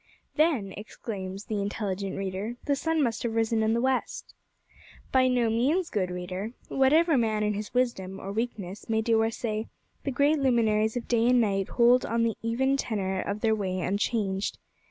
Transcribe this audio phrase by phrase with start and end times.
[0.35, 4.33] "Then," exclaims the intelligent reader, "the sun must have risen in the west!"
[5.11, 6.53] By no means, good reader.
[6.69, 9.67] Whatever man in his wisdom, or weakness, may do or say,
[10.03, 13.79] the great luminaries of day and night hold on the even tenor of their way
[13.81, 14.57] unchanged.